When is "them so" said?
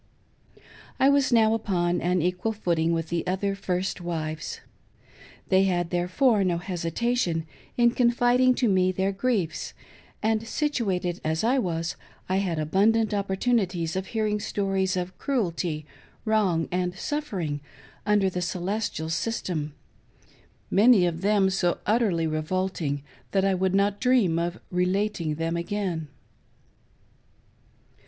21.21-21.77